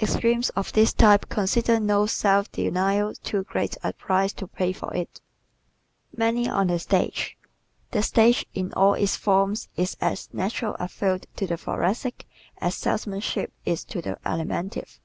Extremes 0.00 0.48
of 0.56 0.72
this 0.72 0.94
type 0.94 1.28
consider 1.28 1.78
no 1.78 2.06
self 2.06 2.50
denial 2.50 3.12
too 3.16 3.42
great 3.44 3.76
a 3.82 3.92
price 3.92 4.32
to 4.32 4.46
pay 4.46 4.72
for 4.72 4.94
it. 4.94 5.20
Many 6.16 6.48
on 6.48 6.68
the 6.68 6.78
Stage¶ 6.78 7.36
The 7.90 8.02
stage 8.02 8.46
in 8.54 8.72
all 8.72 8.94
its 8.94 9.16
forms 9.16 9.68
is 9.76 9.98
as 10.00 10.32
natural 10.32 10.74
a 10.80 10.88
field 10.88 11.26
to 11.36 11.46
the 11.46 11.58
Thoracic 11.58 12.24
as 12.56 12.76
salesmanship 12.76 13.52
is 13.66 13.84
to 13.84 14.00
the 14.00 14.16
Alimentive. 14.24 15.00